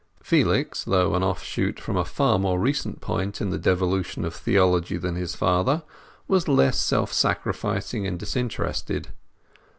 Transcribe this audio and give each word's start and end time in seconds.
Felix, 0.23 0.83
though 0.83 1.13
an 1.13 1.21
offshoot 1.21 1.79
from 1.79 1.95
a 1.95 2.03
far 2.03 2.39
more 2.39 2.57
recent 2.59 3.01
point 3.01 3.39
in 3.39 3.51
the 3.51 3.59
devolution 3.59 4.25
of 4.25 4.33
theology 4.33 4.97
than 4.97 5.13
his 5.13 5.35
father, 5.35 5.83
was 6.27 6.47
less 6.47 6.79
self 6.79 7.13
sacrificing 7.13 8.07
and 8.07 8.17
disinterested. 8.17 9.09